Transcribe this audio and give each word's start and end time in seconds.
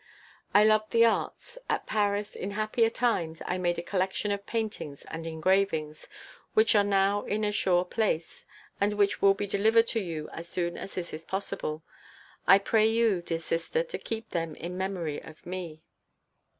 I 0.51 0.63
loved 0.63 0.89
the 0.89 1.05
arts; 1.05 1.59
at 1.69 1.85
Paris, 1.85 2.35
in 2.35 2.49
happier 2.49 2.89
times, 2.89 3.39
I 3.45 3.59
made 3.59 3.77
a 3.77 3.83
collection 3.83 4.31
of 4.31 4.47
paintings 4.47 5.05
and 5.11 5.27
engravings, 5.27 6.07
which 6.55 6.73
are 6.73 6.83
now 6.83 7.21
in 7.25 7.43
a 7.43 7.51
sure 7.51 7.85
place, 7.85 8.47
and 8.81 8.93
which 8.95 9.21
will 9.21 9.35
be 9.35 9.45
delivered 9.45 9.85
to 9.89 9.99
you 9.99 10.27
so 10.37 10.41
soon 10.41 10.75
as 10.75 10.95
this 10.95 11.13
is 11.13 11.23
possible. 11.25 11.83
I 12.47 12.57
pray 12.57 12.87
you, 12.87 13.21
dear 13.21 13.37
sister, 13.37 13.83
to 13.83 13.97
keep 13.99 14.31
them 14.31 14.55
in 14.55 14.75
memory 14.75 15.21
of 15.21 15.45
me. 15.45 15.83